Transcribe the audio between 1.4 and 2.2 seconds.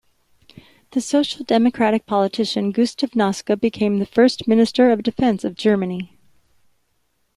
Democratic